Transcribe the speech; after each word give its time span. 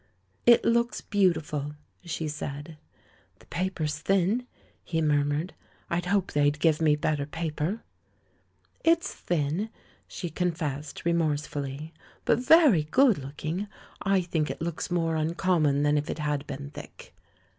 "It 0.47 0.65
looks 0.65 0.99
beautiful," 1.01 1.75
she 2.03 2.27
said. 2.27 2.79
"The 3.37 3.45
paper's 3.45 3.99
thin," 3.99 4.47
he 4.83 4.99
murmured; 4.99 5.53
"I 5.91 5.99
hoped 5.99 6.33
they'd 6.33 6.57
give 6.59 6.81
me 6.81 6.95
better 6.95 7.27
paper." 7.27 7.83
"It's 8.83 9.13
thin," 9.13 9.69
she 10.07 10.31
confessed, 10.31 11.05
remorsefully, 11.05 11.93
*'but 12.25 12.47
THE 12.47 12.55
LAURELS 12.55 12.65
AND 12.65 12.73
THE 12.73 12.77
LADY 12.77 12.89
139 12.95 13.13
very 13.13 13.13
good 13.13 13.17
looking. 13.63 13.67
I 14.01 14.21
think 14.23 14.49
it 14.49 14.59
looks 14.63 14.89
more 14.89 15.15
un 15.15 15.35
common 15.35 15.83
than 15.83 15.99
if 15.99 16.09
it 16.09 16.17
had 16.17 16.47
been 16.47 16.71
thick." 16.71 17.13